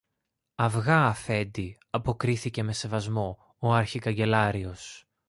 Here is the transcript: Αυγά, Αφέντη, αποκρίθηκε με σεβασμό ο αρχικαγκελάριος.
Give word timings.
Αυγά, 0.55 1.05
Αφέντη, 1.05 1.77
αποκρίθηκε 1.89 2.63
με 2.63 2.73
σεβασμό 2.73 3.55
ο 3.59 3.73
αρχικαγκελάριος. 3.73 5.05